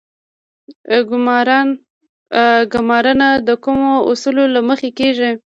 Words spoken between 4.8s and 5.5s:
کیږي؟